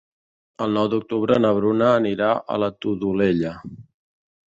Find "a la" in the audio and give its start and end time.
2.57-2.73